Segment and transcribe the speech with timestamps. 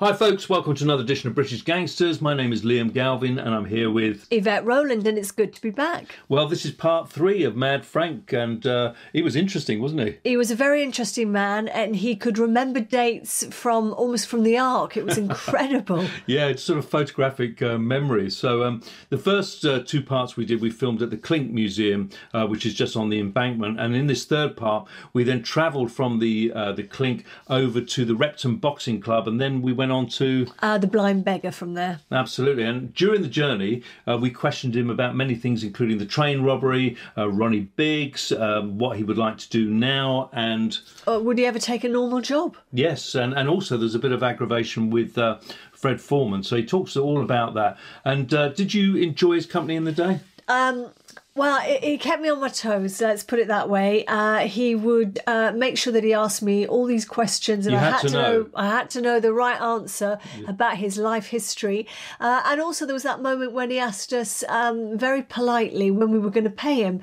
[0.00, 0.48] Hi, folks.
[0.48, 2.20] Welcome to another edition of British Gangsters.
[2.20, 5.60] My name is Liam Galvin, and I'm here with Yvette Rowland, and it's good to
[5.60, 6.16] be back.
[6.28, 10.18] Well, this is part three of Mad Frank, and uh, he was interesting, wasn't he?
[10.22, 14.56] He was a very interesting man, and he could remember dates from almost from the
[14.56, 14.96] Ark.
[14.96, 16.06] It was incredible.
[16.26, 18.30] yeah, it's sort of photographic uh, memory.
[18.30, 22.10] So, um, the first uh, two parts we did, we filmed at the Clink Museum,
[22.32, 25.90] uh, which is just on the embankment, and in this third part, we then travelled
[25.90, 29.87] from the uh, the Clink over to the Repton Boxing Club, and then we went
[29.88, 32.00] went on to uh, the blind beggar from there.
[32.12, 36.42] Absolutely, and during the journey, uh, we questioned him about many things, including the train
[36.42, 41.38] robbery, uh, Ronnie Biggs, um, what he would like to do now, and uh, would
[41.38, 42.56] he ever take a normal job?
[42.72, 45.16] Yes, and and also there's a bit of aggravation with.
[45.16, 45.38] Uh,
[45.72, 47.78] Fred Foreman, so he talks all about that.
[48.04, 50.18] And uh, did you enjoy his company in the day?
[50.48, 50.90] Um,
[51.38, 53.00] well, he kept me on my toes.
[53.00, 54.04] Let's put it that way.
[54.06, 57.78] Uh, he would uh, make sure that he asked me all these questions, and you
[57.78, 58.20] I had, had to, know.
[58.20, 58.50] know.
[58.54, 60.50] I had to know the right answer yeah.
[60.50, 61.86] about his life history.
[62.20, 66.10] Uh, and also, there was that moment when he asked us um, very politely when
[66.10, 67.00] we were going to pay him.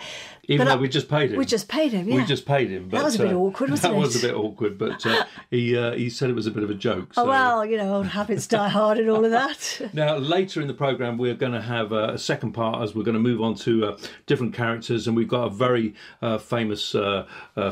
[0.47, 1.37] Even but though I, we just paid him.
[1.37, 2.07] We just paid him.
[2.07, 2.17] Yeah.
[2.17, 2.89] We just paid him.
[2.89, 3.95] But, that was a bit uh, awkward, wasn't that it?
[3.95, 6.63] That was a bit awkward, but uh, he uh, he said it was a bit
[6.63, 7.09] of a joke.
[7.11, 7.23] Oh, so.
[7.23, 9.81] Oh well, you know, old habits die hard and all of that.
[9.93, 13.15] now, later in the program, we're going to have a second part as we're going
[13.15, 17.25] to move on to uh, different characters, and we've got a very uh, famous uh,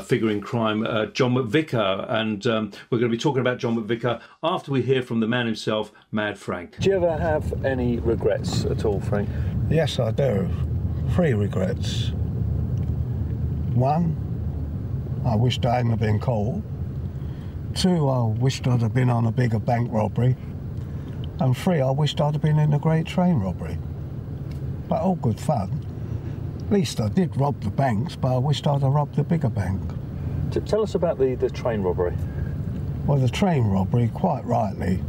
[0.04, 4.20] figure in crime, John McVicar, and um, we're going to be talking about John McVicar
[4.42, 6.78] after we hear from the man himself, Mad Frank.
[6.80, 9.28] Do you ever have any regrets at all, Frank?
[9.70, 10.48] Yes, I do.
[11.14, 12.12] Three regrets.
[13.74, 14.16] One,
[15.26, 16.62] I wished I hadn't been caught.
[17.74, 20.36] Two, I wished I'd have been on a bigger bank robbery.
[21.40, 23.76] And three, I wished I'd have been in a great train robbery.
[24.88, 25.84] But all good fun.
[26.60, 29.48] At least I did rob the banks, but I wished I'd have robbed the bigger
[29.48, 29.80] bank.
[30.66, 32.14] Tell us about the, the train robbery.
[33.06, 35.02] Well, the train robbery, quite rightly,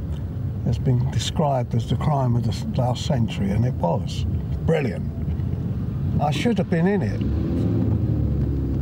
[0.66, 4.26] has been described as the crime of the last century, and it was.
[4.66, 5.12] Brilliant.
[6.20, 7.65] I should have been in it.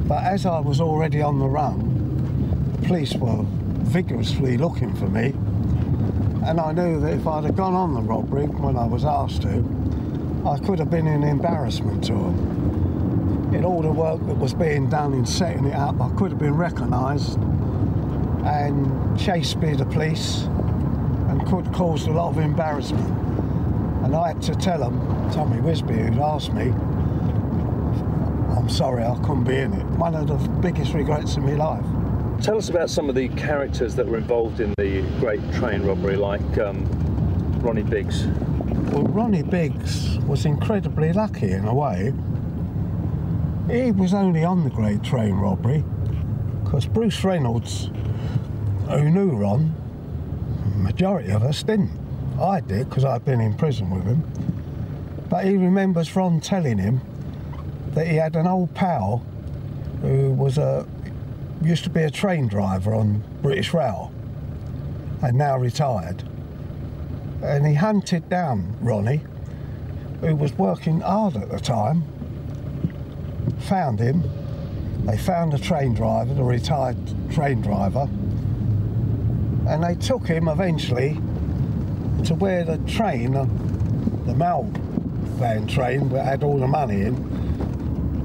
[0.06, 5.34] But as I was already on the run, the police were vigorously looking for me.
[6.46, 9.44] And I knew that if I'd have gone on the robbery when I was asked
[9.44, 9.64] to,
[10.46, 13.54] I could have been an embarrassment to them.
[13.54, 16.40] In all the work that was being done in setting it up, I could have
[16.40, 17.38] been recognised
[18.44, 20.42] and chased by the police
[21.30, 23.08] and could cause a lot of embarrassment.
[24.04, 25.00] And I had to tell them,
[25.32, 26.74] Tommy Wisbey, who'd asked me,
[28.58, 29.93] I'm sorry I couldn't be in it.
[30.04, 32.44] One of the biggest regrets in my life.
[32.44, 36.18] Tell us about some of the characters that were involved in the great train robbery,
[36.18, 36.84] like um,
[37.62, 38.26] Ronnie Biggs.
[38.92, 42.14] Well, Ronnie Biggs was incredibly lucky in a way.
[43.72, 45.86] He was only on the great train robbery
[46.66, 47.90] because Bruce Reynolds,
[48.90, 49.74] who knew Ron,
[50.76, 51.98] majority of us didn't.
[52.42, 54.22] I did because I'd been in prison with him.
[55.30, 57.00] But he remembers Ron telling him
[57.92, 59.26] that he had an old pal
[60.04, 60.86] who was a
[61.64, 64.12] used to be a train driver on British Rail
[65.22, 66.22] and now retired.
[67.42, 69.22] And he hunted down Ronnie,
[70.20, 72.04] who was working hard at the time,
[73.60, 74.24] found him.
[75.06, 76.98] They found the train driver, the retired
[77.32, 78.10] train driver,
[79.68, 81.14] and they took him eventually
[82.26, 83.32] to where the train,
[84.26, 84.64] the mail
[85.40, 87.43] van train had all the money in,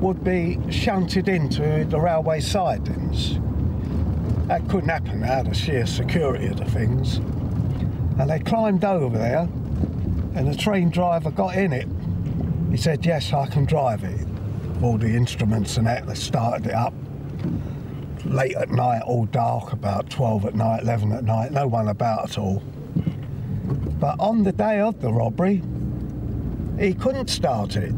[0.01, 3.39] would be shunted into the railway sidings.
[4.47, 7.17] That couldn't happen out of sheer security of the things.
[8.19, 9.49] And they climbed over there,
[10.35, 11.89] and the train driver got in it.
[12.71, 14.27] He said, Yes, I can drive it.
[14.83, 16.95] All the instruments and that, they started it up.
[18.25, 22.31] Late at night, all dark, about 12 at night, 11 at night, no one about
[22.31, 22.63] at all.
[23.99, 25.63] But on the day of the robbery,
[26.79, 27.93] he couldn't start it.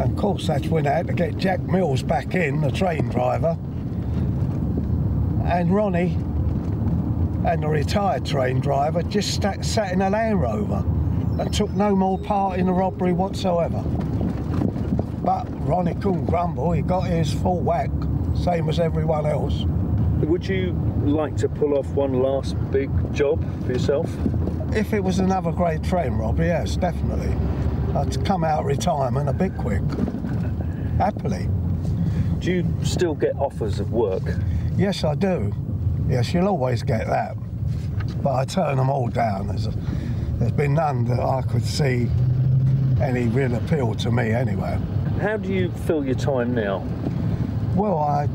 [0.00, 3.10] And of course, that's when I had to get Jack Mills back in, the train
[3.10, 3.58] driver,
[5.44, 6.16] and Ronnie
[7.46, 10.82] and the retired train driver just sat in a Land Rover
[11.38, 13.82] and took no more part in the robbery whatsoever.
[15.22, 17.90] But Ronnie couldn't grumble, he got his full whack,
[18.34, 19.64] same as everyone else.
[20.24, 20.72] Would you
[21.04, 24.10] like to pull off one last big job for yourself?
[24.72, 27.36] If it was another great train robbery, yes, definitely.
[27.94, 29.82] I'd come out of retirement a bit quick,
[30.98, 31.48] happily.
[32.38, 34.22] Do you still get offers of work?
[34.76, 35.52] Yes, I do.
[36.08, 37.36] Yes, you'll always get that.
[38.22, 39.48] But I turn them all down.
[39.48, 39.74] There's, a,
[40.38, 42.08] there's been none that I could see
[43.00, 44.78] any real appeal to me anyway.
[45.20, 46.84] How do you fill your time now?
[47.74, 48.26] Well, I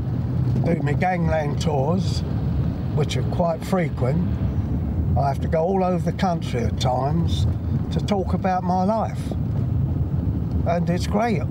[0.66, 2.22] do my gangland tours,
[2.96, 4.28] which are quite frequent,
[5.18, 7.48] I have to go all over the country at times
[7.94, 9.20] to talk about my life.
[10.68, 11.44] And it's great.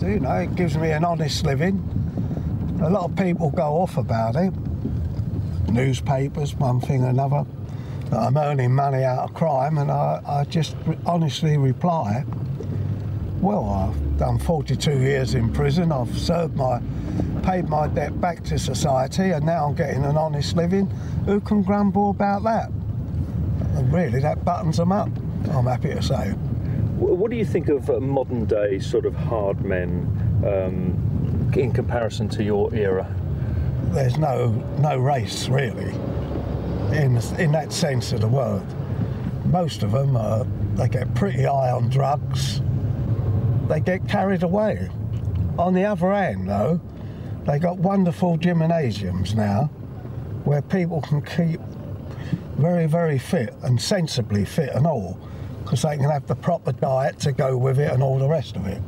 [0.00, 1.82] You know, it gives me an honest living.
[2.82, 4.52] A lot of people go off about it.
[5.70, 7.44] Newspapers, one thing or another.
[8.12, 12.24] I'm earning money out of crime, and I, I just honestly reply,
[13.40, 15.90] well, I've done 42 years in prison.
[15.90, 16.80] I've served my,
[17.42, 20.86] paid my debt back to society, and now I'm getting an honest living.
[21.26, 22.70] Who can grumble about that?
[23.76, 25.10] And really, that buttons them up.
[25.50, 26.34] I'm happy to say.
[26.98, 29.90] Wh- What do you think of uh, modern day sort of hard men
[30.46, 33.06] um, in comparison to your era?
[33.92, 34.48] There's no
[34.80, 35.92] no race really,
[36.92, 38.64] in in that sense of the word.
[39.46, 40.44] Most of them are
[40.74, 42.60] they get pretty high on drugs.
[43.68, 44.88] They get carried away.
[45.58, 46.80] On the other hand, though,
[47.46, 49.70] they got wonderful gymnasiums now,
[50.44, 51.60] where people can keep
[52.58, 55.18] very very fit and sensibly fit and all,
[55.66, 58.54] because they can have the proper diet to go with it and all the rest
[58.54, 58.80] of it.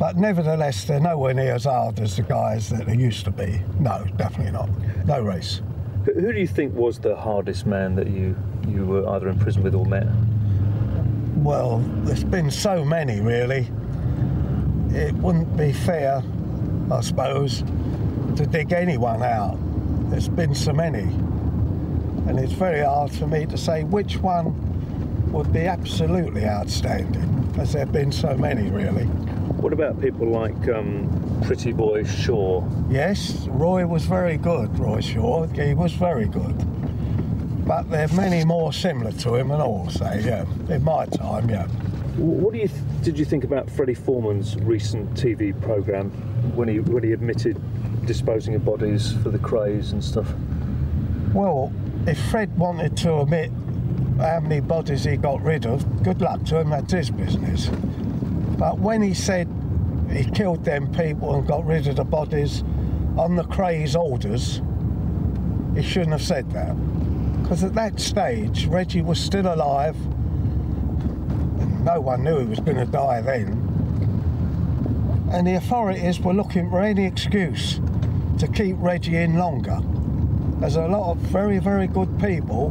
[0.00, 3.62] But nevertheless, they're nowhere near as hard as the guys that they used to be.
[3.78, 4.68] No, definitely not.
[5.06, 5.62] No race.
[6.06, 9.62] Who do you think was the hardest man that you, you were either in prison
[9.62, 10.08] with or met?
[11.36, 13.68] Well, there's been so many, really.
[14.90, 16.20] It wouldn't be fair,
[16.90, 17.62] I suppose,
[18.36, 19.56] to dig anyone out.
[20.10, 21.02] There's been so many.
[22.28, 24.71] And it's very hard for me to say which one
[25.32, 29.04] would be absolutely outstanding, as there have been so many, really.
[29.62, 32.62] What about people like um, Pretty Boy Shaw?
[32.90, 35.46] Yes, Roy was very good, Roy Shaw.
[35.46, 36.56] He was very good.
[37.66, 40.44] But there are many more similar to him and all, say, yeah.
[40.68, 41.66] In my time, yeah.
[42.16, 42.68] What do you
[43.02, 46.10] did you think about Freddie Foreman's recent TV program
[46.54, 47.58] when he when he admitted
[48.06, 50.30] disposing of bodies for the Krays and stuff?
[51.32, 51.72] Well,
[52.06, 53.50] if Fred wanted to admit
[54.22, 57.68] how many bodies he got rid of, good luck to him, that's his business.
[58.58, 59.48] But when he said
[60.10, 62.62] he killed them people and got rid of the bodies
[63.16, 64.62] on the Krays orders,
[65.74, 66.74] he shouldn't have said that.
[67.42, 69.96] Because at that stage, Reggie was still alive,
[71.60, 73.48] and no one knew he was going to die then.
[75.32, 77.80] And the authorities were looking for any excuse
[78.38, 79.80] to keep Reggie in longer
[80.62, 82.70] as a lot of very, very good people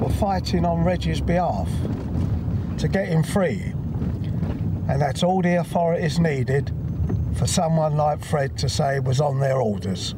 [0.00, 1.68] were fighting on Reggie's behalf
[2.78, 3.72] to get him free.
[4.88, 6.72] And that's all the authorities needed
[7.36, 10.14] for someone like Fred to say was on their orders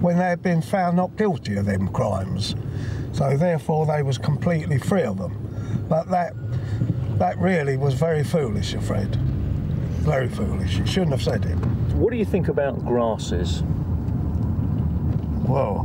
[0.00, 2.54] when they had been found not guilty of them crimes.
[3.12, 5.86] So therefore they was completely free of them.
[5.88, 6.34] But that
[7.18, 9.16] that really was very foolish of Fred.
[10.04, 10.78] Very foolish.
[10.78, 11.54] He shouldn't have said it.
[11.94, 13.62] What do you think about grasses?
[15.46, 15.84] Well,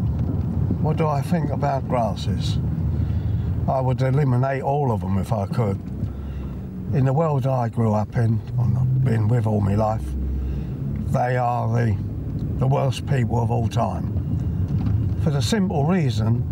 [0.82, 2.58] what do I think about grasses?
[3.69, 5.77] I would eliminate all of them if I could.
[6.92, 10.01] In the world I grew up in, and I've been with all my life,
[11.12, 11.95] they are the,
[12.57, 15.19] the worst people of all time.
[15.24, 16.44] For the simple reason,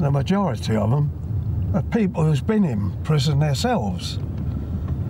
[0.00, 4.18] the majority of them are people who's been in prison themselves.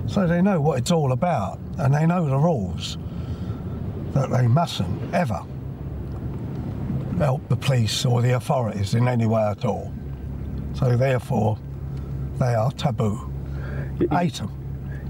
[0.09, 2.99] So they know what it's all about, and they know the rules
[4.13, 5.43] that they mustn't ever
[7.17, 9.91] help the police or the authorities in any way at all.
[10.75, 11.59] So therefore,
[12.39, 13.31] they are taboo.
[13.99, 14.53] You, Hate them.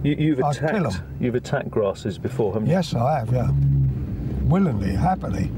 [0.02, 2.74] You, kill attacked you've attacked grasses before, haven't you?
[2.74, 3.32] Yes, I have.
[3.32, 3.50] Yeah,
[4.44, 5.50] willingly, happily.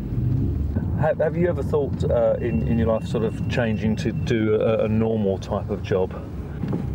[1.01, 4.57] Have, have you ever thought uh, in in your life sort of changing to do
[4.57, 6.13] a, a normal type of job?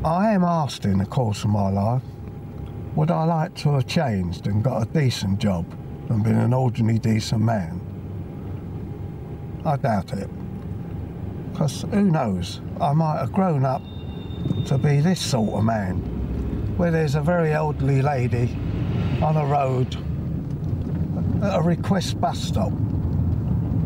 [0.05, 2.03] I am asked in the course of my life,
[2.95, 5.65] would I like to have changed and got a decent job
[6.09, 7.81] and been an ordinary decent man?
[9.65, 10.29] I doubt it.
[11.51, 13.81] Because who knows, I might have grown up
[14.65, 15.97] to be this sort of man,
[16.77, 18.55] where there's a very elderly lady
[19.21, 19.95] on a road
[21.43, 22.71] at a request bus stop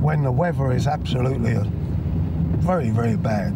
[0.02, 1.56] when the weather is absolutely
[2.60, 3.56] very, very bad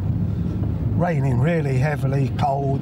[0.95, 2.81] raining really heavily, cold.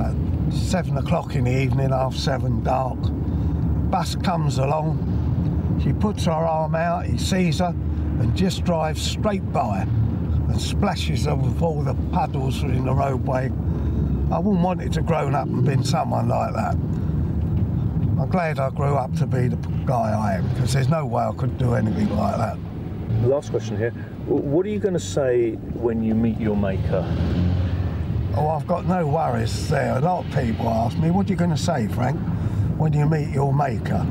[0.00, 0.14] At
[0.52, 2.98] seven o'clock in the evening, half seven, dark.
[3.90, 5.78] Bus comes along.
[5.82, 7.06] She puts her arm out.
[7.06, 7.74] He sees her
[8.20, 13.50] and just drives straight by and splashes with all the puddles in the roadway.
[14.30, 16.74] I wouldn't want it to grown up and been someone like that.
[18.20, 21.24] I'm glad I grew up to be the guy I am because there's no way
[21.24, 22.58] I could do anything like that.
[23.22, 23.90] Last question here.
[24.26, 27.04] What are you going to say when you meet your maker?
[28.36, 29.96] Oh, I've got no worries there.
[29.96, 32.20] A lot of people ask me, what are you going to say, Frank,
[32.76, 34.06] when you meet your maker?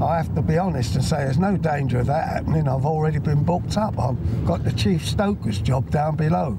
[0.00, 2.68] I have to be honest and say there's no danger of that happening.
[2.68, 3.98] I've already been booked up.
[3.98, 6.56] I've got the chief stoker's job down below.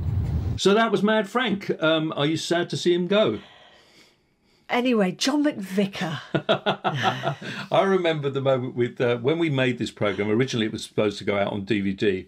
[0.58, 1.72] So that was Mad Frank.
[1.82, 3.40] Um, are you sad to see him go?
[4.70, 6.20] Anyway, John McVicar.
[7.72, 10.30] I remember the moment with uh, when we made this program.
[10.30, 12.26] Originally, it was supposed to go out on DVD,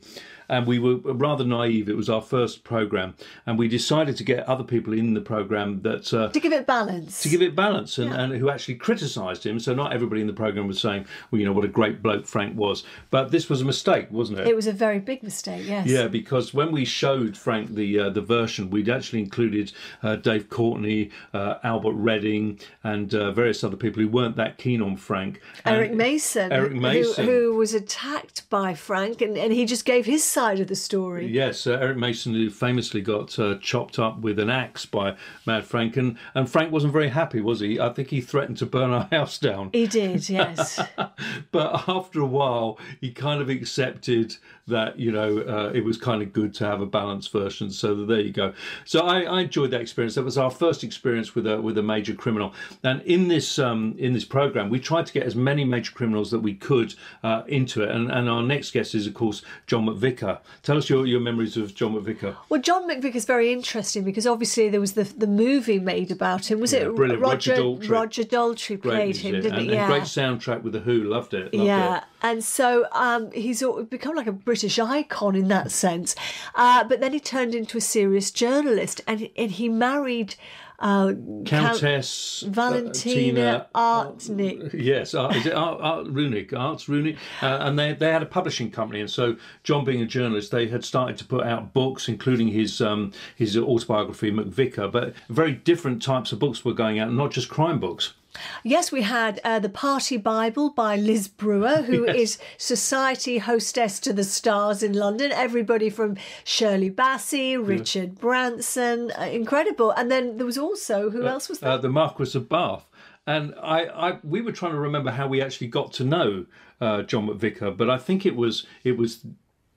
[0.52, 1.90] and we were rather naive.
[1.90, 3.16] It was our first program,
[3.48, 6.68] and we decided to get other people in the program that uh, to give it
[6.68, 7.24] balance.
[7.24, 8.22] to give it balance, and, Yeah.
[8.22, 9.60] and who actually criticised him.
[9.60, 12.26] So not everybody in the program was saying, "Well, you know what a great bloke
[12.28, 14.48] Frank was," but this was a mistake, wasn't it?
[14.48, 15.88] It was a very big mistake, yes.
[15.88, 19.72] Yeah, because when we showed Frank the uh, the version, we'd actually included
[20.04, 24.82] uh, Dave Courtney, uh, Albert Redding, and uh, various other people who weren't that keen
[24.82, 25.40] on Frank.
[25.64, 27.26] And- Eric Mason, Eric who- Mason.
[27.26, 31.28] Who, was attacked by Frank, and, and he just gave his side of the story.
[31.28, 35.66] Yes, uh, Eric Mason, who famously got uh, chopped up with an axe by Mad
[35.66, 37.80] Frank, and, and Frank wasn't very happy, was he?
[37.80, 39.70] I think he threatened to burn our house down.
[39.72, 40.80] He did, yes.
[41.52, 44.36] but after a while, he kind of accepted
[44.68, 47.72] that you know uh, it was kind of good to have a balanced version.
[47.72, 48.54] So there you go.
[48.86, 50.16] So I, I enjoyed that experience.
[50.16, 52.54] That was our first experience with a with a major criminal.
[52.84, 56.32] And in this um, in this program, we tried to get as many major criminals
[56.32, 57.90] that we could uh, into it.
[57.90, 60.40] And, and our next guest is of course John McVicar.
[60.64, 62.36] Tell us your, your memories of John McVicar.
[62.50, 66.50] Well, John McVick is very interesting because obviously there was the the movie made about
[66.50, 66.60] him.
[66.60, 67.22] Was Yeah, it brilliant.
[67.22, 67.90] Roger Daltrey.
[67.90, 69.76] Roger Daltrey played him, didn't and, he?
[69.76, 71.04] and great soundtrack with the Who.
[71.04, 71.54] Loved it.
[71.54, 72.04] Loved yeah, it.
[72.22, 76.14] and so um, he's become like a British icon in that sense.
[76.56, 80.36] Uh, but then he turned into a serious journalist, and and he married
[80.80, 81.14] uh,
[81.46, 84.74] Count- Countess Valentina uh, Artnik.
[84.74, 86.50] Yes, uh, is it Art, Art Runic?
[86.50, 90.52] Artsrunik, uh, and they they had a publishing company, and so John, being a journalist,
[90.52, 95.54] they had started to put out books, including his um, his autobiography McVicar, but very
[95.54, 98.16] different types of books were going out, not just crime books.
[98.64, 104.14] Yes, we had uh, the Party Bible by Liz Brewer, who is society hostess to
[104.14, 105.32] the stars in London.
[105.32, 109.92] Everybody from Shirley Bassey, Richard Branson, uh, incredible.
[109.92, 111.72] And then there was also who else was there?
[111.72, 112.86] Uh, the Marquis of Bath.
[113.28, 116.46] And I, I, we were trying to remember how we actually got to know
[116.80, 119.24] uh, John McVicar, but I think it was it was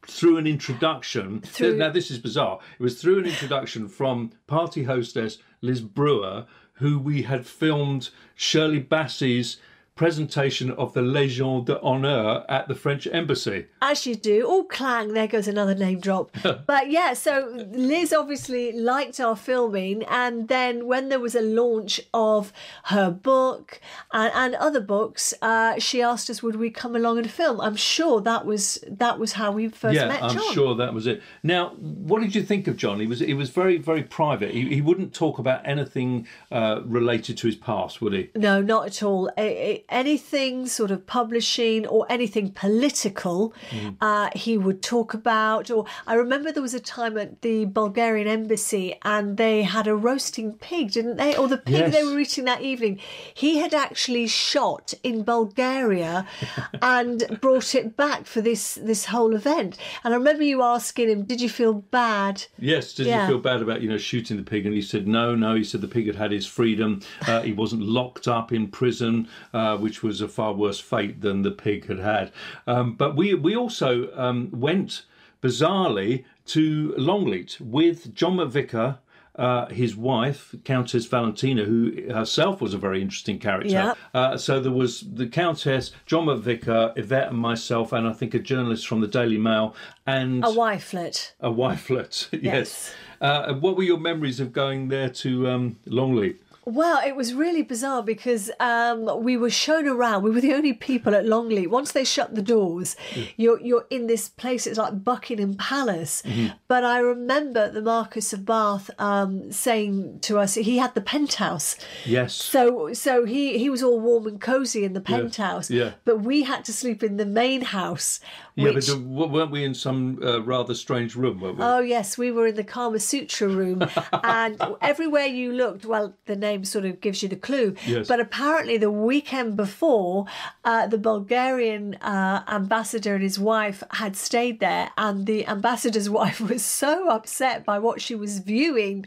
[0.06, 1.40] through an introduction.
[1.42, 2.58] Through- Now this is bizarre.
[2.78, 8.80] It was through an introduction from party hostess Liz Brewer, who we had filmed Shirley
[8.80, 9.58] Bassey's
[9.94, 13.66] presentation of the Légion d'honneur at the French embassy.
[13.80, 14.44] As you do.
[14.46, 16.34] Oh, clang, there goes another name drop.
[16.66, 20.02] but yeah, so Liz obviously liked our filming.
[20.04, 22.52] And then when there was a launch of
[22.84, 23.80] her book
[24.12, 27.60] and, and other books, uh, she asked us, would we come along and film?
[27.60, 30.52] I'm sure that was that was how we first yeah, met I'm John.
[30.54, 31.22] sure that was it.
[31.42, 32.98] Now, what did you think of John?
[32.98, 34.50] He was he was very very private.
[34.50, 38.30] He, he wouldn't talk about anything uh, related to his past, would he?
[38.34, 39.30] No, not at all.
[39.38, 43.96] A- a- anything sort of publishing or anything political, Mm.
[44.00, 45.70] uh, he would talk about.
[45.70, 49.94] Or I remember there was a time at the Bulgarian embassy and they had a
[49.96, 51.36] roasting pig, didn't they?
[51.36, 51.92] Or the pig Yes.
[51.94, 52.98] they were eating that evening.
[53.32, 56.26] He had actually shot in Bulgaria
[56.82, 59.76] and brought it back for this this whole event.
[60.02, 62.92] And I remember you asking him, "Did you feel bad?" Yes.
[62.94, 63.22] Did Yeah.
[63.22, 64.66] you feel bad about you know shooting the pig?
[64.66, 65.54] And he said no, no.
[65.54, 67.00] He said the pig had had his freedom.
[67.26, 71.42] Uh, he wasn't locked up in prison, uh, which was a far worse fate than
[71.42, 72.32] the pig had had.
[72.66, 75.04] Um, but we we also um, went
[75.42, 78.98] bizarrely to Longleat with John McVicar.
[79.36, 83.68] Uh, his wife, Countess Valentina, who herself was a very interesting character.
[83.68, 83.94] Yeah.
[84.14, 88.38] Uh, so there was the Countess, John McVicar, Yvette, and myself, and I think a
[88.38, 89.74] journalist from the Daily Mail,
[90.06, 91.32] and A wifelet.
[91.40, 92.42] a wifelet, yes.
[92.44, 92.94] Yes.
[93.20, 96.40] Uh, what were your memories of going there to um, Longleat?
[96.66, 100.22] Well, it was really bizarre because um, we were shown around.
[100.22, 101.70] We were the only people at Longleat.
[101.70, 102.96] Once they shut the doors,
[103.36, 104.66] you're you're in this place.
[104.66, 106.22] It's like Buckingham Palace.
[106.68, 111.76] But I remember the Marquis of Bath um, saying to us he had the penthouse.
[112.04, 112.34] Yes.
[112.34, 115.70] So so he he was all warm and cozy in the penthouse.
[115.70, 115.92] yeah.
[116.04, 118.20] But we had to sleep in the main house.
[118.56, 121.64] Yeah, which, but weren't we in some uh, rather strange room, weren't we?
[121.64, 123.82] Oh yes, we were in the Kama Sutra room,
[124.12, 127.74] and everywhere you looked, well, the name sort of gives you the clue.
[127.84, 128.06] Yes.
[128.06, 130.26] But apparently, the weekend before,
[130.64, 136.40] uh, the Bulgarian uh, ambassador and his wife had stayed there, and the ambassador's wife
[136.40, 139.06] was so upset by what she was viewing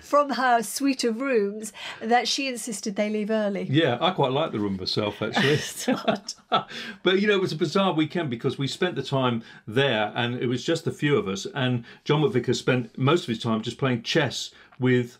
[0.00, 3.64] from her suite of rooms that she insisted they leave early.
[3.70, 5.60] yeah, I quite like the room myself, actually.
[7.02, 10.36] but you know, it was a bizarre weekend because we spent the time there, and
[10.36, 11.46] it was just the few of us.
[11.54, 15.18] And John McVicar spent most of his time just playing chess with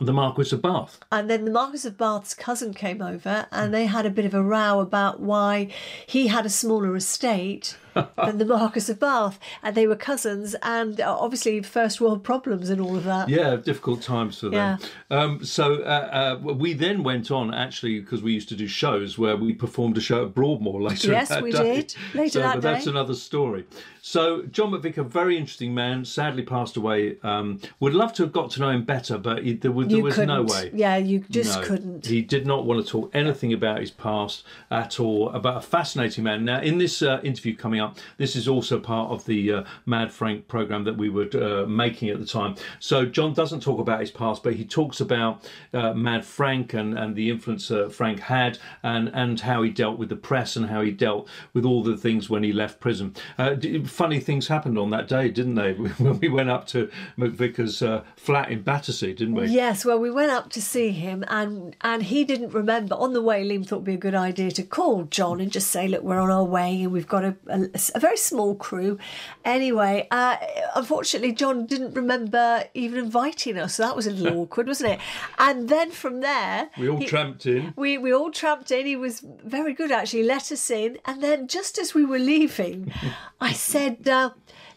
[0.00, 0.98] the Marquis of Bath.
[1.12, 4.34] And then the Marquis of Bath's cousin came over and they had a bit of
[4.34, 5.68] a row about why
[6.06, 7.76] he had a smaller estate
[8.16, 12.70] than the Marquis of Bath, and they were cousins, and uh, obviously first world problems
[12.70, 13.28] and all of that.
[13.28, 14.78] Yeah, difficult times for them.
[15.10, 19.18] Um, so uh, uh, we then went on actually because we used to do shows
[19.18, 21.10] where we performed a show at Broadmoor later.
[21.10, 21.76] Yes, that we day.
[21.76, 23.64] did, later so, that but That's another story.
[24.02, 27.16] So John McVicar, very interesting man, sadly passed away.
[27.22, 30.02] Um, would love to have got to know him better, but he, there was, there
[30.02, 30.28] was couldn't.
[30.28, 30.70] no way.
[30.74, 32.06] Yeah, you just No, couldn't.
[32.06, 35.30] He did not want to talk anything about his past at all.
[35.30, 36.44] About a fascinating man.
[36.44, 37.83] Now, in this uh, interview coming up,
[38.16, 42.10] this is also part of the uh, Mad Frank program that we were uh, making
[42.10, 42.56] at the time.
[42.80, 46.98] So John doesn't talk about his past, but he talks about uh, Mad Frank and,
[46.98, 50.66] and the influence uh, Frank had, and and how he dealt with the press and
[50.66, 53.14] how he dealt with all the things when he left prison.
[53.38, 55.74] Uh, funny things happened on that day, didn't they?
[56.04, 57.82] When we went up to McVicar's
[58.16, 59.46] flat in Battersea, didn't we?
[59.46, 62.94] Yes, well, we went up to see him, and and he didn't remember.
[62.96, 65.70] On the way, Liam thought it'd be a good idea to call John and just
[65.70, 68.98] say, "Look, we're on our way, and we've got a, a, a very small crew."
[69.44, 70.36] Anyway, uh,
[70.74, 75.00] unfortunately, John didn't remember even inviting us, so that was a little awkward, wasn't it?
[75.38, 77.72] And then from there, We all he- tramped in.
[77.76, 78.86] we we all tramped in.
[78.86, 80.22] He was very good actually.
[80.24, 82.92] Let us in, and then just as we were leaving,
[83.40, 84.08] I said.
[84.08, 84.30] Uh,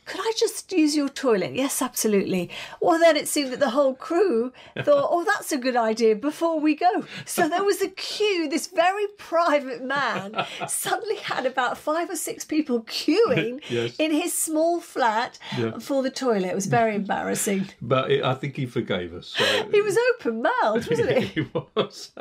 [0.08, 1.54] could I just use your toilet?
[1.54, 2.50] Yes, absolutely.
[2.82, 6.60] Well, then it seemed that the whole crew thought, oh, that's a good idea before
[6.60, 7.06] we go.
[7.26, 8.48] So there was a queue.
[8.50, 13.96] This very private man suddenly had about five or six people queuing Yes.
[13.98, 15.78] in his small flat Yeah.
[15.80, 16.46] for the toilet.
[16.46, 17.68] It was very embarrassing.
[17.82, 19.28] But it, I think he forgave us.
[19.38, 19.70] So.
[19.72, 21.26] He was open mouthed, wasn't he?
[21.26, 22.12] he was.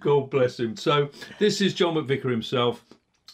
[0.00, 0.76] God bless him.
[0.76, 2.84] So this is John McVicar himself.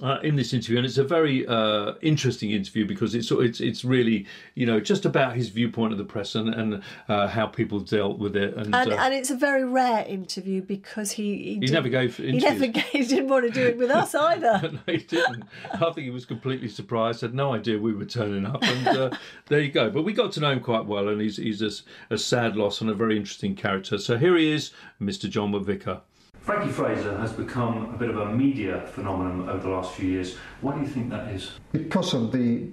[0.01, 3.85] Uh, in this interview, and it's a very uh, interesting interview because it's it's it's
[3.85, 7.79] really you know just about his viewpoint of the press and and uh, how people
[7.79, 11.55] dealt with it and, And, uh, and it's a very rare interview because he he,
[11.61, 14.71] he never gave he never gave, he didn't want to do it with us either.
[14.73, 15.45] no, he didn't.
[15.75, 17.21] I think he was completely surprised.
[17.21, 19.11] Had no idea we were turning up, and uh,
[19.49, 19.91] there you go.
[19.91, 21.71] But we got to know him quite well, and he's he's a,
[22.09, 23.99] a sad loss and a very interesting character.
[23.99, 24.73] So here he is,
[25.03, 25.29] Mr.
[25.29, 26.01] John McVicar.
[26.42, 30.37] Frankie Fraser has become a bit of a media phenomenon over the last few years.
[30.61, 31.52] Why do you think that is?
[31.70, 32.66] because of the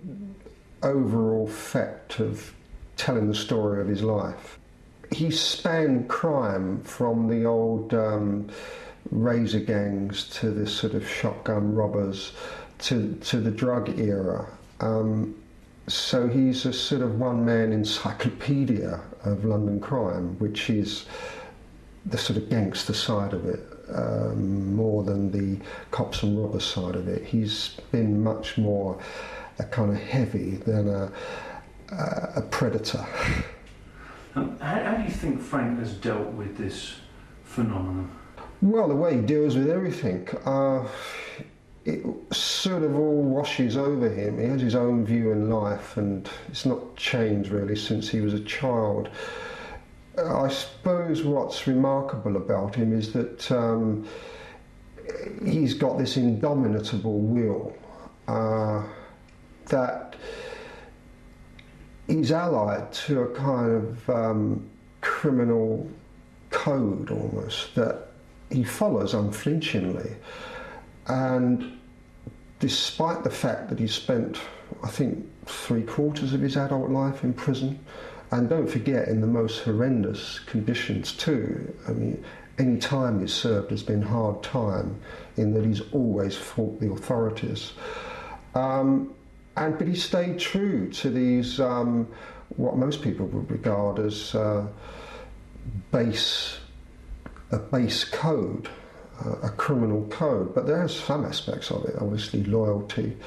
[0.81, 2.53] overall fact of
[2.97, 4.57] telling the story of his life.
[5.11, 8.49] He spanned crime from the old um,
[9.11, 12.33] razor gangs to the sort of shotgun robbers
[12.79, 14.47] to, to the drug era.
[14.79, 15.35] Um,
[15.87, 21.05] so he's a sort of one man encyclopedia of London crime, which is
[22.05, 23.61] the sort of gangster side of it
[23.93, 27.23] um, more than the cops and robbers side of it.
[27.23, 28.99] He's been much more
[29.57, 31.11] a kind of heavy than a,
[31.91, 33.05] a, a predator.
[34.35, 36.95] Um, how, how do you think Frank has dealt with this
[37.43, 38.11] phenomenon?
[38.61, 40.87] Well, the way he deals with everything, uh,
[41.85, 44.37] it sort of all washes over him.
[44.37, 48.33] He has his own view in life, and it's not changed really since he was
[48.33, 49.09] a child.
[50.25, 54.07] I suppose what's remarkable about him is that um,
[55.43, 57.75] he's got this indomitable will
[58.27, 58.83] uh,
[59.67, 60.15] that
[62.07, 64.69] he's allied to a kind of um,
[65.01, 65.89] criminal
[66.49, 68.07] code almost that
[68.51, 70.15] he follows unflinchingly.
[71.07, 71.79] And
[72.59, 74.39] despite the fact that he spent,
[74.83, 77.79] I think, three quarters of his adult life in prison,
[78.31, 81.73] and don't forget, in the most horrendous conditions too.
[81.87, 82.23] I mean,
[82.59, 84.99] any time he's served has been hard time
[85.37, 87.73] in that he's always fought the authorities.
[88.53, 89.13] Um,
[89.57, 92.07] and but he stayed true to these um,
[92.57, 94.67] what most people would regard as uh,
[95.91, 96.59] base
[97.51, 98.69] a base code,
[99.25, 100.53] uh, a criminal code.
[100.53, 103.17] But there are some aspects of it, obviously loyalty,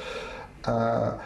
[0.65, 1.19] uh,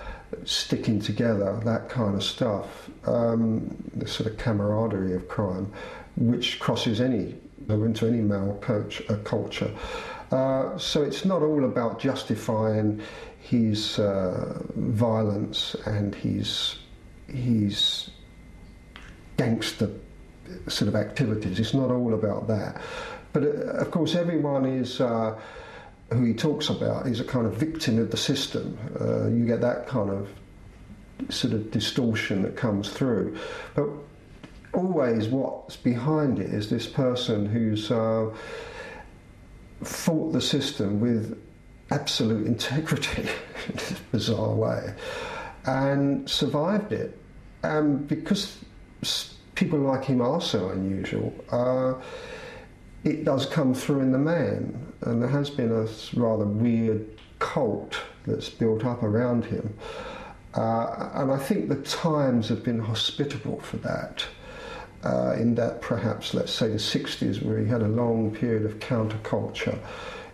[0.45, 5.73] sticking together, that kind of stuff, um, the sort of camaraderie of crime,
[6.17, 7.35] which crosses any
[7.69, 9.71] into any male coach, uh, culture.
[10.31, 13.01] Uh, so it's not all about justifying
[13.41, 16.77] his uh, violence and his
[17.29, 18.11] his
[19.37, 19.91] gangster
[20.69, 21.59] sort of activities.
[21.59, 22.81] It's not all about that.
[23.33, 25.01] But uh, of course, everyone is.
[26.12, 28.79] Who he talks about is a kind of victim of the system.
[29.01, 30.29] Uh, you get that kind of
[31.31, 33.37] sort of distortion that comes through.
[33.75, 33.88] But
[34.73, 38.31] always what's behind it is this person who's uh,
[39.83, 41.40] fought the system with
[41.90, 43.23] absolute integrity
[43.69, 44.95] in this bizarre way
[45.66, 47.19] and survived it.
[47.62, 48.59] And because
[49.55, 51.95] people like him are so unusual, uh,
[53.07, 54.92] it does come through in the man.
[55.03, 55.87] And there has been a
[56.19, 57.07] rather weird
[57.38, 59.73] cult that's built up around him.
[60.55, 64.27] Uh, and I think the times have been hospitable for that.
[65.05, 68.81] Uh, in that perhaps, let's say, the 60s, where he had a long period of
[68.81, 69.79] counterculture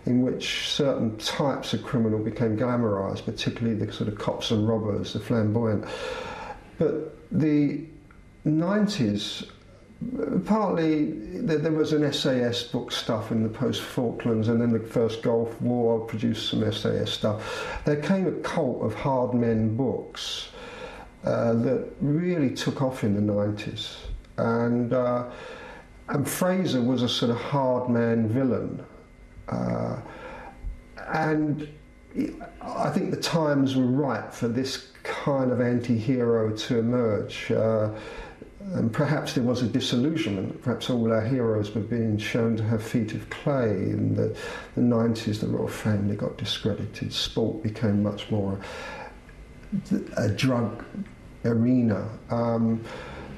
[0.07, 5.13] in which certain types of criminal became glamorized, particularly the sort of cops and robbers,
[5.13, 5.85] the flamboyant.
[6.79, 7.85] But the
[8.47, 9.47] 90s,
[10.45, 11.11] partly
[11.41, 15.59] there was an SAS book stuff in the post Falklands, and then the first Gulf
[15.61, 17.81] War produced some SAS stuff.
[17.85, 20.49] There came a cult of hard men books
[21.23, 23.95] uh, that really took off in the 90s.
[24.37, 25.29] And, uh,
[26.09, 28.83] and Fraser was a sort of hard man villain.
[29.47, 29.99] Uh,
[31.13, 31.67] and
[32.61, 37.51] I think the times were right for this kind of anti hero to emerge.
[38.71, 40.61] And perhaps there was a disillusionment.
[40.61, 43.69] Perhaps all our heroes were being shown to have feet of clay.
[43.69, 44.35] In the,
[44.75, 47.13] the 90s, the royal family got discredited.
[47.13, 48.59] Sport became much more
[50.17, 50.83] a drug
[51.45, 52.07] arena.
[52.29, 52.83] Um,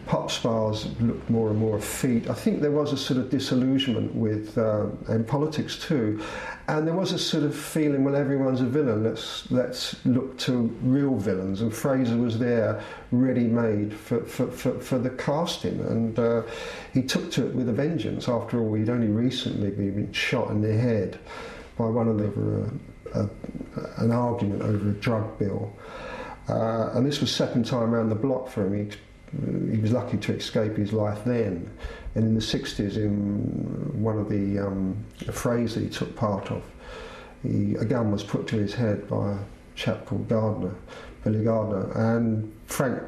[0.06, 2.30] pop stars looked more and more effete.
[2.30, 6.22] I think there was a sort of disillusionment with, uh, and politics too,
[6.68, 9.04] and there was a sort of feeling, well, everyone's a villain.
[9.04, 11.62] Let's let's look to real villains.
[11.62, 16.44] And Fraser was there, ready-made for for, for, for the casting, and uh,
[16.94, 18.30] he took to it with a vengeance.
[18.30, 21.20] After all, he'd only recently been shot in the head
[21.78, 22.28] by one of the
[23.14, 23.28] uh, uh
[23.98, 25.74] an argument over a drug bill.
[26.48, 28.92] Uh, and this was second time around the block for him.
[28.92, 28.96] He
[29.72, 31.70] he was lucky to escape his life then.
[32.16, 34.96] And in the 60s, in one of the um,
[35.32, 36.64] frays that he took part of,
[37.44, 39.38] he, a gun was put to his head by a
[39.76, 40.74] chap called Gardner,
[41.24, 43.02] Billy Gardner, and Frank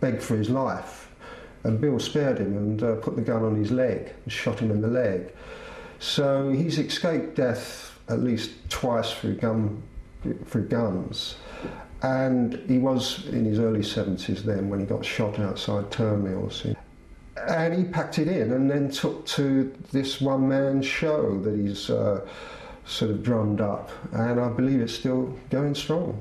[0.00, 1.10] begged for his life.
[1.64, 4.70] And Bill spared him and uh, put the gun on his leg and shot him
[4.70, 5.32] in the leg.
[5.98, 9.82] So he's escaped death at least twice through, gun,
[10.46, 11.36] through guns.
[12.06, 16.64] And he was in his early 70s then when he got shot outside Turnmills.
[17.48, 21.90] And he packed it in and then took to this one man show that he's
[21.90, 22.20] uh,
[22.84, 23.90] sort of drummed up.
[24.12, 26.20] And I believe it's still going strong.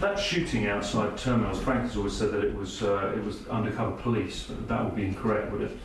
[0.00, 3.96] that shooting outside Turnmills, Frank has always said that it was, uh, it was undercover
[4.00, 4.46] police.
[4.66, 5.76] That would be incorrect, would it?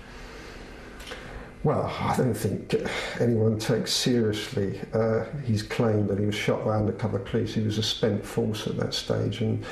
[1.63, 2.73] Well, I don't think
[3.19, 7.53] anyone takes seriously uh, his claim that he was shot by undercover police.
[7.53, 9.63] He was a spent force at that stage, and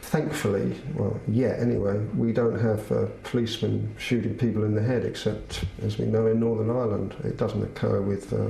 [0.00, 5.64] thankfully, well, yeah, anyway, we don't have uh, policemen shooting people in the head, except,
[5.82, 7.14] as we know, in Northern Ireland.
[7.22, 8.46] It doesn't occur with uh,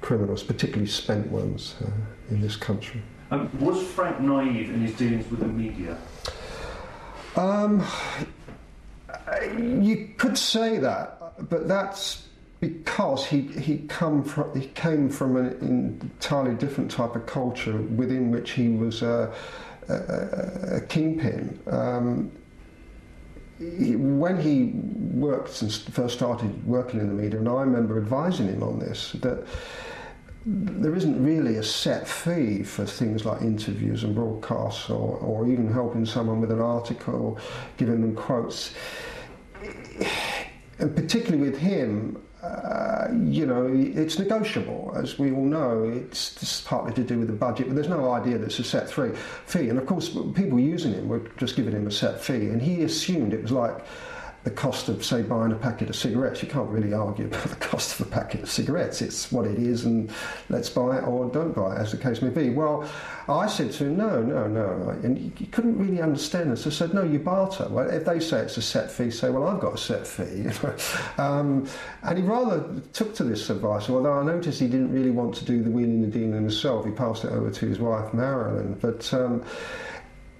[0.00, 1.90] criminals, particularly spent ones, uh,
[2.30, 3.02] in this country.
[3.30, 5.96] Um, was Frank naive in his dealings with the media?
[7.36, 7.84] Um,
[9.58, 12.26] you could say that but that's
[12.60, 18.30] because he he come from he came from an entirely different type of culture within
[18.30, 19.32] which he was a,
[19.88, 21.58] a, a kingpin.
[21.66, 22.32] Um,
[23.58, 24.72] he, when he
[25.18, 29.12] worked and first started working in the media, and I remember advising him on this
[29.12, 29.46] that
[30.48, 35.72] there isn't really a set fee for things like interviews and broadcasts, or, or even
[35.72, 37.38] helping someone with an article,
[37.78, 38.72] giving them quotes
[40.78, 45.84] and particularly with him, uh, you know, it's negotiable, as we all know.
[45.84, 48.90] It's partly to do with the budget, but there's no idea that it's a set
[48.90, 49.68] fee.
[49.68, 52.82] And of course, people using him were just giving him a set fee, and he
[52.82, 53.84] assumed it was like
[54.46, 56.40] the cost of, say, buying a packet of cigarettes.
[56.40, 59.02] You can't really argue about the cost of a packet of cigarettes.
[59.02, 60.08] It's what it is, and
[60.48, 62.50] let's buy it or don't buy it, as the case may be.
[62.50, 62.88] Well,
[63.28, 64.90] I said to him, no, no, no.
[65.02, 66.64] And he couldn't really understand this.
[66.64, 67.66] I said, no, you barter.
[67.68, 70.46] Well, if they say it's a set fee, say, well, I've got a set fee.
[71.20, 71.68] um,
[72.04, 75.44] and he rather took to this advice, although I noticed he didn't really want to
[75.44, 76.84] do the wheeling and dealing himself.
[76.84, 78.78] He passed it over to his wife, Marilyn.
[78.80, 79.44] But um,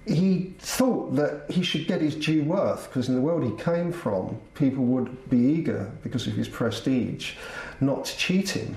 [0.07, 3.91] he thought that he should get his due worth because in the world he came
[3.91, 7.33] from, people would be eager because of his prestige
[7.81, 8.75] not to cheat him.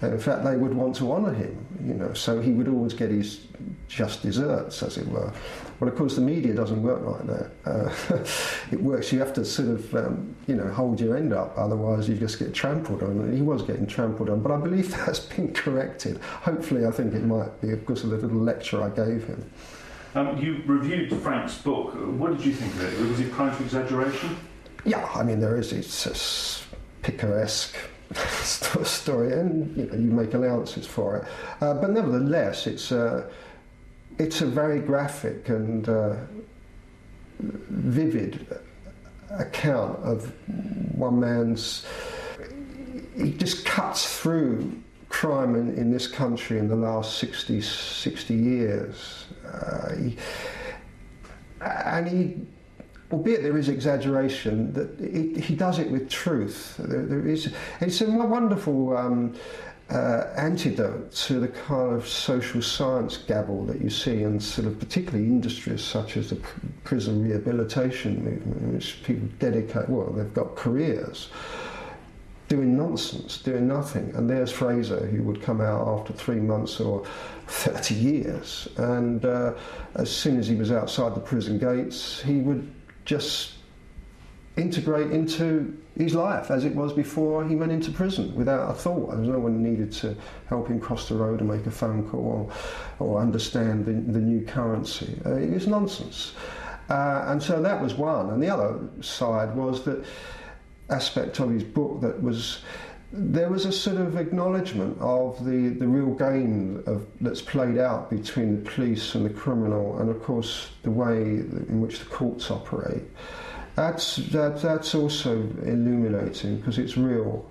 [0.00, 2.94] And in fact, they would want to honour him, you know, so he would always
[2.94, 3.46] get his
[3.88, 5.32] just desserts, as it were.
[5.80, 7.50] Well, of course, the media doesn't work like that.
[7.66, 8.24] Uh,
[8.72, 12.08] it works, you have to sort of, um, you know, hold your end up, otherwise,
[12.08, 13.10] you just get trampled on.
[13.10, 16.18] And he was getting trampled on, but I believe that's been corrected.
[16.18, 19.50] Hopefully, I think it might be because of the little lecture I gave him.
[20.14, 21.94] Um, you reviewed Frank's book.
[21.94, 23.08] What did you think of it?
[23.08, 24.36] Was it prone to exaggeration?
[24.84, 26.66] Yeah, I mean, there is it's a
[27.02, 27.76] picaresque
[28.84, 31.24] story, and you, know, you, make allowances for it.
[31.62, 33.28] Uh, but nevertheless, it's a,
[34.18, 36.16] it's a very graphic and uh,
[37.40, 38.46] vivid
[39.30, 40.32] account of
[40.94, 41.84] one man's.
[43.14, 44.72] He just cuts through
[45.08, 49.26] crime in, in this country in the last 60, 60 years.
[49.46, 50.16] Uh, he,
[51.60, 52.36] and he,
[53.10, 56.76] albeit there is exaggeration, that he, does it with truth.
[56.78, 59.34] There, there is, it's a wonderful um,
[59.90, 64.78] uh, antidote to the kind of social science gabble that you see in sort of
[64.78, 66.36] particularly industries such as the
[66.84, 71.28] prison rehabilitation movement, in which people dedicate, well, they've got careers
[72.48, 74.12] doing nonsense, doing nothing.
[74.14, 77.04] And there's Fraser, who would come out after three months or
[77.46, 78.68] 30 years.
[78.76, 79.54] And uh,
[79.94, 82.72] as soon as he was outside the prison gates, he would
[83.04, 83.52] just
[84.56, 89.10] integrate into his life as it was before he went into prison without a thought.
[89.10, 90.16] There was no one needed to
[90.48, 92.50] help him cross the road and make a phone call
[92.98, 95.20] or, or understand the, the new currency.
[95.24, 96.32] Uh, it was nonsense.
[96.88, 98.30] Uh, and so that was one.
[98.30, 100.04] And the other side was that
[100.90, 102.62] aspect of his book that was
[103.10, 108.10] there was a sort of acknowledgement of the, the real game of, that's played out
[108.10, 112.50] between the police and the criminal, and of course the way in which the courts
[112.50, 113.02] operate.
[113.76, 117.50] That's that, that's also illuminating because it's real.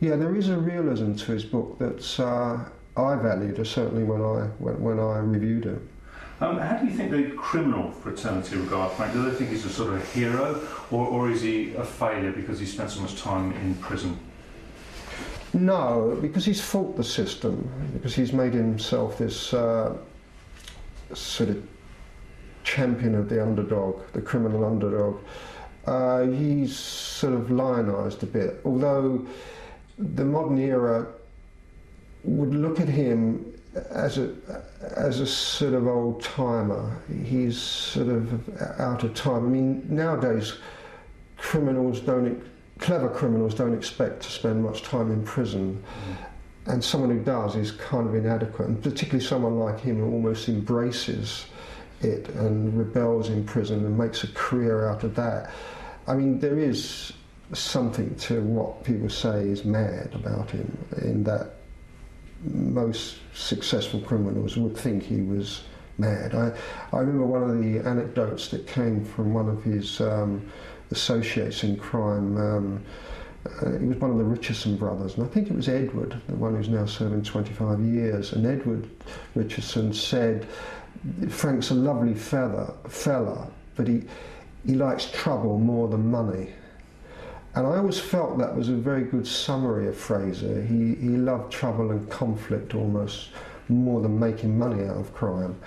[0.00, 2.64] Yeah, there is a realism to his book that uh,
[3.00, 5.80] I valued, certainly when I when, when I reviewed it.
[6.40, 9.12] Um, how do you think the criminal fraternity regard Frank?
[9.12, 12.30] Do they think he's a sort of a hero, or, or is he a failure
[12.30, 14.16] because he spent so much time in prison?
[15.52, 19.96] No, because he's fought the system, because he's made himself this uh,
[21.12, 21.66] sort of
[22.62, 25.18] champion of the underdog, the criminal underdog.
[25.86, 29.26] Uh, he's sort of lionised a bit, although
[29.98, 31.08] the modern era
[32.22, 33.57] would look at him
[33.90, 34.34] as a
[34.96, 37.00] as a sort of old timer.
[37.24, 39.46] He's sort of out of time.
[39.46, 40.54] I mean, nowadays
[41.36, 42.42] criminals don't
[42.78, 45.82] clever criminals don't expect to spend much time in prison.
[45.82, 46.72] Mm.
[46.72, 50.48] And someone who does is kind of inadequate, and particularly someone like him who almost
[50.48, 51.46] embraces
[52.02, 55.50] it and rebels in prison and makes a career out of that.
[56.06, 57.12] I mean, there is
[57.52, 61.54] something to what people say is mad about him in that
[62.42, 65.62] most successful criminals would think he was
[65.98, 66.34] mad.
[66.34, 66.52] I,
[66.92, 70.46] I remember one of the anecdotes that came from one of his um,
[70.90, 72.36] associates in crime.
[72.36, 72.84] Um,
[73.46, 76.36] uh, he was one of the Richardson brothers, and I think it was Edward, the
[76.36, 78.32] one who's now serving 25 years.
[78.32, 78.88] And Edward
[79.34, 80.46] Richardson said,
[81.28, 84.02] Frank's a lovely fella, fella but he,
[84.66, 86.48] he likes trouble more than money.
[87.54, 90.62] And I always felt that was a very good summary of Fraser.
[90.62, 93.30] He, he loved trouble and conflict almost
[93.68, 95.58] more than making money out of crime.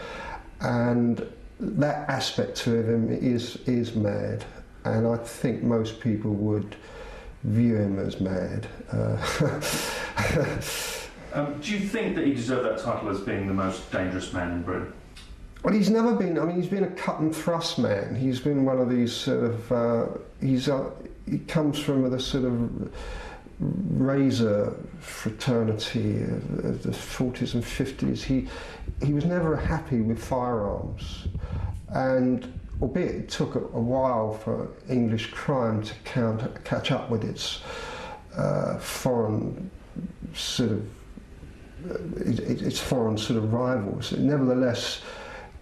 [0.62, 1.28] And
[1.60, 4.46] that aspect to him is, is mad.
[4.86, 6.76] And I think most people would
[7.44, 8.68] view him as mad.
[8.92, 9.18] Uh,
[11.34, 14.52] um, do you think that he deserved that title as being the most dangerous man
[14.52, 14.94] in Britain?
[15.64, 16.40] Well, he's never been.
[16.40, 18.16] I mean, he's been a cut and thrust man.
[18.16, 19.72] He's been one of these sort of.
[19.72, 20.06] Uh,
[20.40, 20.90] he's uh,
[21.30, 22.92] he comes from the sort of
[23.60, 28.24] razor fraternity of the 40s and 50s.
[28.24, 28.48] He
[29.06, 31.28] he was never happy with firearms,
[31.90, 35.94] and albeit it took a, while for English crime to
[36.64, 37.62] catch up with its
[38.36, 39.70] uh, foreign
[40.34, 40.90] sort of
[41.90, 44.12] uh, its foreign sort of rivals.
[44.14, 45.02] Nevertheless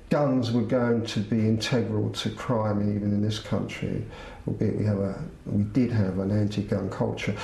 [0.10, 4.04] guns were going to be integral to crime even in this country,
[4.46, 7.36] we have a we did have an anti-gun culture.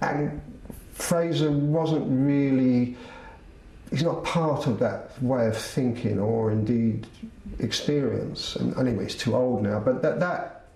[0.00, 0.40] And
[0.92, 2.96] Fraser wasn't really
[3.90, 7.06] he's not part of that way of thinking or indeed
[7.58, 8.56] experience.
[8.56, 10.66] And anyway, he's too old now, but that that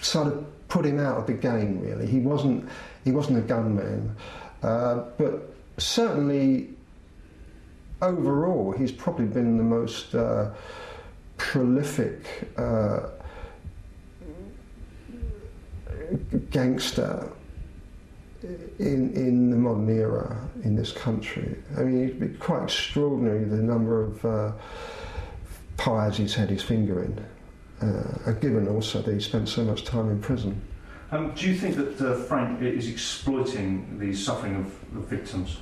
[0.00, 2.06] sort of put him out of the game really.
[2.06, 2.68] He wasn't
[3.04, 4.14] he wasn't a gunman.
[4.62, 6.70] Uh, but certainly
[8.02, 10.50] overall, he's probably been the most uh,
[11.36, 13.00] prolific uh,
[16.50, 17.30] gangster
[18.78, 21.56] in in the modern era in this country.
[21.76, 24.52] I mean, it'd be quite extraordinary the number of uh,
[25.76, 27.24] pies he's had his finger in,
[27.86, 30.60] uh, given also that he spent so much time in prison.
[31.12, 35.58] Um, do you think that uh, Frank is exploiting the suffering of, of victims?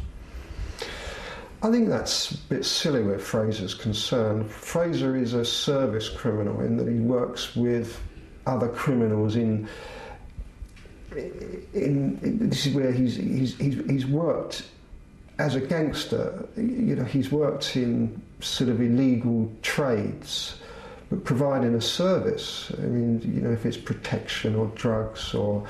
[1.63, 4.49] I think that's a bit silly where Fraser's concerned.
[4.49, 8.01] Fraser is a service criminal in that he works with
[8.47, 9.69] other criminals in.
[11.17, 14.65] In, in this is where he's, he's, he's, he's worked
[15.39, 16.47] as a gangster.
[16.57, 20.59] You know, he's worked in sort of illegal trades,
[21.11, 22.71] but providing a service.
[22.79, 25.67] I mean, you know, if it's protection or drugs or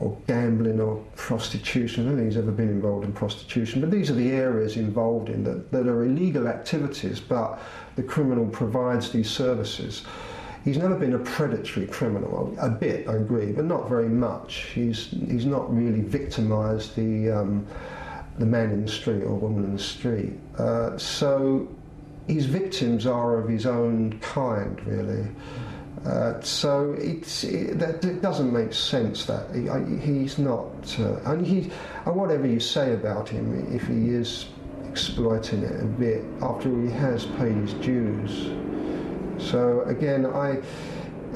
[0.00, 2.04] or gambling or prostitution.
[2.04, 5.28] I don't think he's ever been involved in prostitution, but these are the areas involved
[5.28, 7.60] in that, that are illegal activities, but
[7.96, 10.02] the criminal provides these services.
[10.64, 12.54] He's never been a predatory criminal.
[12.60, 14.66] A bit, I agree, but not very much.
[14.74, 17.66] He's he's not really victimised the um,
[18.38, 20.32] the man in the street or woman in the street.
[20.58, 21.68] Uh, so
[22.26, 25.26] his victims are of his own kind, really.
[26.04, 31.16] Uh, so it's, it, that, it doesn't make sense that he, I, he's not, uh,
[31.30, 31.70] and he,
[32.06, 34.46] and whatever you say about him, if he is
[34.88, 38.69] exploiting it a bit after he has paid his dues.
[39.40, 40.60] So again, I,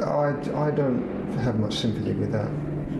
[0.03, 2.51] I, I don't have much sympathy with that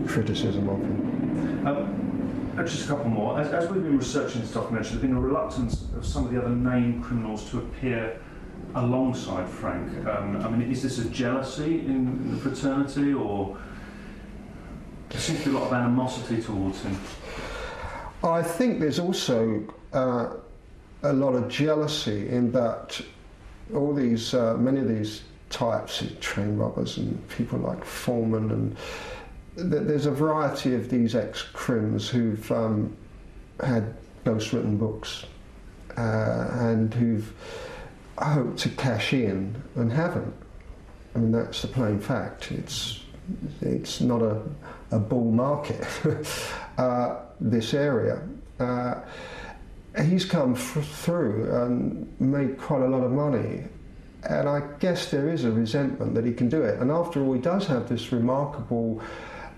[0.07, 1.67] criticism of him.
[1.67, 3.39] Um, uh, just a couple more.
[3.39, 6.41] As, as we've been researching this documentary, there's been a reluctance of some of the
[6.41, 8.19] other named criminals to appear
[8.75, 10.07] alongside Frank.
[10.07, 13.57] Um, I mean, is this a jealousy in the fraternity, or
[15.09, 16.97] there seems to be a lot of animosity towards him?
[18.23, 19.63] I think there's also
[19.93, 20.35] uh,
[21.03, 23.01] a lot of jealousy in that
[23.73, 28.77] all these, uh, many of these types of train robbers and people like Foreman and
[29.55, 32.95] th- there's a variety of these ex-crims who've um,
[33.63, 35.25] had ghost-written books
[35.97, 37.33] uh, and who've
[38.17, 40.33] hoped to cash in and haven't.
[41.15, 42.51] I mean, that's the plain fact.
[42.51, 43.01] It's
[43.61, 44.41] it's not a,
[44.91, 45.83] a bull market,
[46.77, 48.21] uh, this area.
[48.59, 49.01] Uh,
[50.03, 53.63] he's come through and made quite a lot of money.
[54.27, 56.79] And I guess there is a resentment that he can do it.
[56.79, 59.01] And after all, he does have this remarkable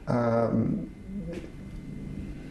[0.07, 0.93] um,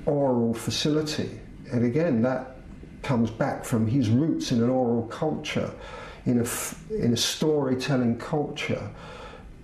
[0.07, 1.39] oral facility.
[1.73, 2.57] And again, that
[3.03, 5.71] comes back from his roots in an oral culture,
[6.25, 8.91] in a, in a storytelling culture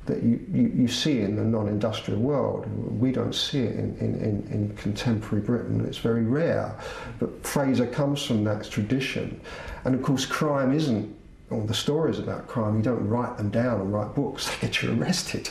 [0.06, 2.66] that you, you, you see in the non-industrial world.
[3.00, 5.84] We don't see it in, in, in, contemporary Britain.
[5.86, 6.76] It's very rare.
[7.20, 9.40] But Fraser comes from that tradition.
[9.84, 11.14] And of course, crime isn't,
[11.50, 14.82] or the stories about crime, you don't write them down and write books, they get
[14.82, 15.48] you arrested.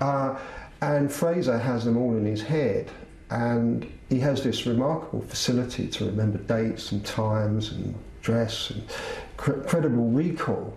[0.00, 0.38] Uh,
[0.82, 2.90] and Fraser has them all in his head.
[3.30, 8.82] And he has this remarkable facility to remember dates and times and dress and
[9.36, 10.76] cr- credible recall.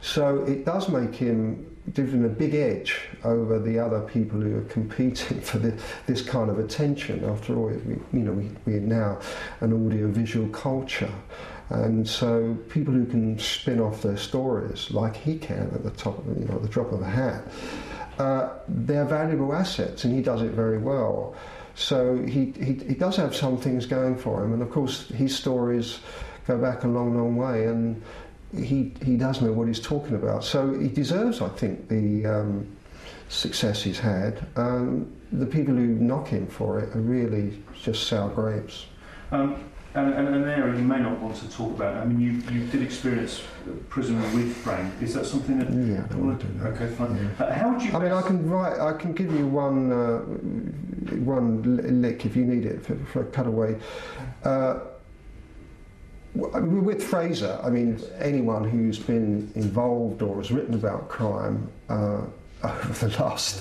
[0.00, 4.56] So it does make him give him a big edge over the other people who
[4.56, 7.24] are competing for the, this kind of attention.
[7.24, 9.20] After all, we, you know, we, we're now
[9.60, 11.12] an audio-visual culture.
[11.70, 16.22] And so people who can spin off their stories like he can at the top,
[16.38, 17.44] you know, at the drop of a hat,
[18.18, 21.34] uh, they're valuable assets, and he does it very well.
[21.74, 25.34] So he, he, he does have some things going for him, and of course his
[25.34, 25.98] stories
[26.46, 28.00] go back a long, long way, and
[28.56, 30.44] he he does know what he's talking about.
[30.44, 32.76] So he deserves, I think, the um,
[33.28, 34.46] success he's had.
[34.56, 38.86] Um, the people who knock him for it are really just sour grapes.
[39.32, 39.64] Um,
[39.94, 41.96] and, and an area you may not want to talk about.
[41.96, 43.42] I mean, you, you did experience
[43.88, 44.92] prison with Frank.
[45.00, 45.70] Is that something that?
[45.70, 46.66] Yeah, I don't want to do that.
[46.72, 47.16] Okay, fine.
[47.38, 47.92] Uh, how would you?
[47.92, 48.80] I mean, I can write.
[48.80, 50.18] I can give you one uh,
[51.20, 53.78] one lick if you need it for, for a cutaway.
[54.42, 54.80] Uh,
[56.34, 62.22] with Fraser, I mean, anyone who's been involved or has written about crime uh,
[62.64, 63.60] over the last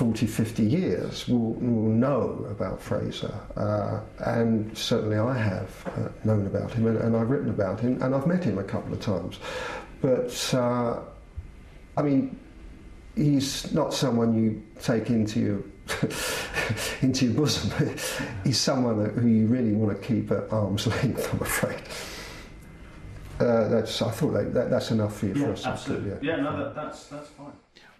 [0.00, 3.34] 40, 50 years will, will know about Fraser.
[3.56, 8.00] Uh, and certainly I have uh, known about him and, and I've written about him
[8.02, 9.38] and I've met him a couple of times.
[10.00, 11.00] But, uh,
[11.96, 12.38] I mean,
[13.16, 15.62] he's not someone you take into your
[17.02, 17.70] into your bosom.
[18.44, 21.32] he's someone who you really want to keep at arm's length.
[21.32, 21.80] I'm afraid.
[23.40, 24.02] Uh, that's.
[24.02, 25.66] I thought that, that, that's enough for you for Yeah, us.
[25.66, 26.26] absolutely.
[26.28, 27.52] Yeah, no, that, that's that's fine.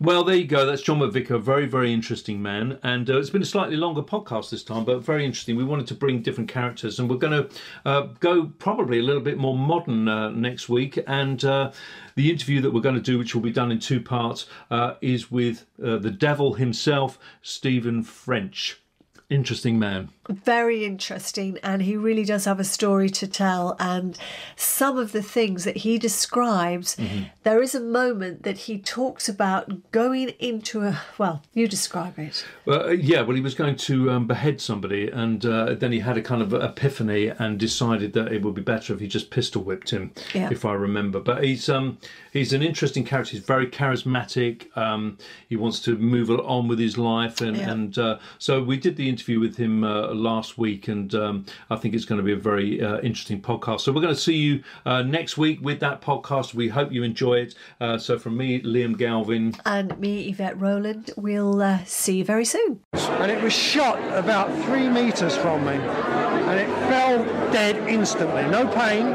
[0.03, 0.65] Well, there you go.
[0.65, 2.79] That's John McVicar, very, very interesting man.
[2.83, 5.57] And uh, it's been a slightly longer podcast this time, but very interesting.
[5.57, 7.51] We wanted to bring different characters, and we're going to
[7.85, 10.99] uh, go probably a little bit more modern uh, next week.
[11.07, 11.73] And uh,
[12.15, 14.95] the interview that we're going to do, which will be done in two parts, uh,
[15.03, 18.81] is with uh, the devil himself, Stephen French.
[19.29, 20.09] Interesting man.
[20.31, 24.17] Very interesting and he really does have a story to tell and
[24.57, 26.97] some of the things that he describes
[27.43, 32.45] there is a moment that he talks about going into a well you describe it
[32.69, 36.17] Uh, yeah, well, he was going to um, behead somebody, and uh, then he had
[36.17, 39.63] a kind of epiphany and decided that it would be better if he just pistol
[39.63, 40.51] whipped him, Yeah.
[40.53, 41.19] if I remember.
[41.19, 41.99] But he's um,
[42.33, 43.33] he's an interesting character.
[43.33, 44.75] He's very charismatic.
[44.77, 47.71] Um, he wants to move on with his life, and Yeah.
[47.73, 51.77] and uh, so we did the interview with him uh, last week, and um, I
[51.77, 53.81] think it's going to be a very uh, interesting podcast.
[53.81, 56.55] So we're going to see you uh, next week with that podcast.
[56.55, 57.55] We hope you enjoy it.
[57.81, 62.45] Uh, so from me, Liam Galvin, and me, Yvette Rowland, we'll uh, see you very
[62.45, 62.81] soon.
[62.93, 68.43] And it was shot about three metres from me, and it fell dead instantly.
[68.45, 69.11] No pain,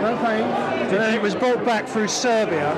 [0.00, 0.44] no pain.
[0.84, 2.72] And then it was brought back through Serbia,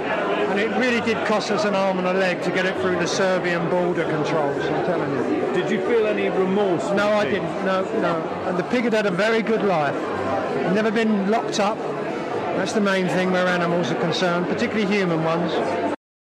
[0.51, 2.97] and it really did cost us an arm and a leg to get it through
[2.97, 4.65] the Serbian border controls.
[4.65, 5.36] I'm telling you.
[5.57, 6.91] Did you feel any remorse?
[6.91, 7.65] No, I didn't.
[7.65, 8.21] No, no.
[8.47, 9.95] And the pig had had a very good life.
[10.75, 11.79] Never been locked up.
[12.59, 15.96] That's the main thing where animals are concerned, particularly human ones.